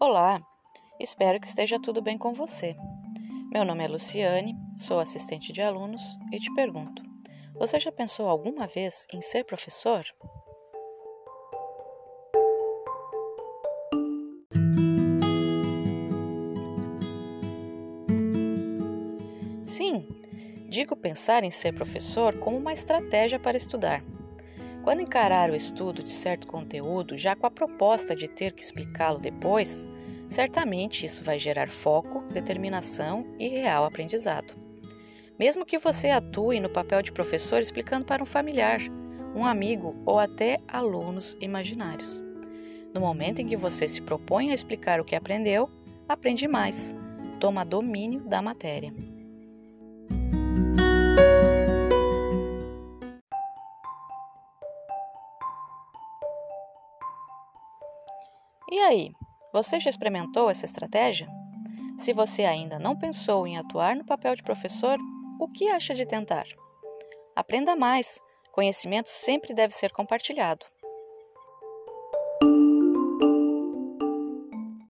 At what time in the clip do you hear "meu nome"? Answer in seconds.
3.52-3.84